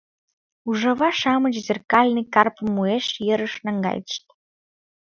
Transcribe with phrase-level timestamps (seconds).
[0.67, 4.25] Ужава-шамыч зеркальный карпым уэш ерыш наҥгайышт.